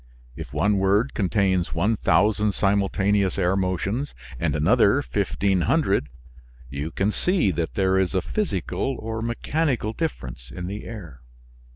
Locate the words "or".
8.97-9.21